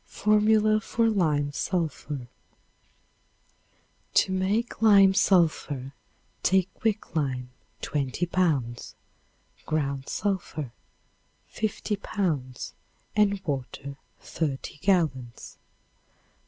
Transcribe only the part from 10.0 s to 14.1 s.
sulphur, 15 pounds and water